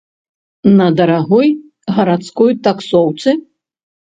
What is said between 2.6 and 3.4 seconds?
таксоўцы?